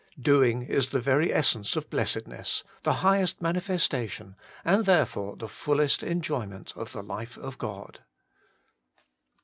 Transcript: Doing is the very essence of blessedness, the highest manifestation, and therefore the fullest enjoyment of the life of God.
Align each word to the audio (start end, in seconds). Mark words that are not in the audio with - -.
Doing 0.19 0.63
is 0.63 0.89
the 0.89 0.99
very 0.99 1.31
essence 1.31 1.75
of 1.75 1.91
blessedness, 1.91 2.63
the 2.81 2.91
highest 3.05 3.39
manifestation, 3.39 4.35
and 4.65 4.87
therefore 4.87 5.35
the 5.35 5.47
fullest 5.47 6.01
enjoyment 6.01 6.73
of 6.75 6.91
the 6.91 7.03
life 7.03 7.37
of 7.37 7.59
God. 7.59 7.99